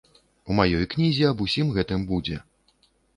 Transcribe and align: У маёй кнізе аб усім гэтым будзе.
У 0.53 0.55
маёй 0.59 0.87
кнізе 0.93 1.27
аб 1.31 1.43
усім 1.45 1.69
гэтым 1.75 2.01
будзе. 2.13 2.39